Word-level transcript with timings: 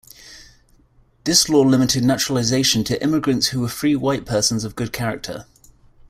This 1.25 1.47
law 1.47 1.61
limited 1.61 2.03
naturalization 2.03 2.83
to 2.85 2.99
immigrants 3.03 3.49
who 3.49 3.59
were 3.61 3.69
free 3.69 3.95
white 3.95 4.25
persons 4.25 4.63
of 4.63 4.75
good 4.75 4.91
character. 4.91 5.45